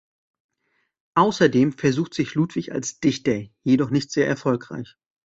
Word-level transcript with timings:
Außerdem 1.13 1.73
versucht 1.73 2.15
sich 2.15 2.33
Ludwig 2.33 2.71
als 2.71 2.99
Dichter, 3.01 3.43
jedoch 3.61 3.91
nicht 3.91 4.09
sehr 4.11 4.27
erfolgreich. 4.27 4.95